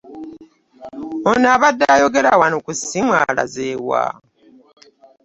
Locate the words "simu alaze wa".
2.83-4.03